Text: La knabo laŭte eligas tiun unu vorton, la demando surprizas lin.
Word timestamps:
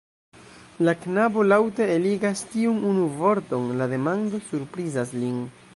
La 0.87 0.93
knabo 1.01 1.43
laŭte 1.49 1.87
eligas 1.97 2.41
tiun 2.55 2.81
unu 2.93 3.07
vorton, 3.21 3.69
la 3.83 3.89
demando 3.95 4.45
surprizas 4.51 5.13
lin. 5.25 5.41